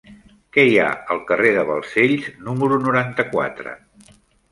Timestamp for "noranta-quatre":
2.87-3.75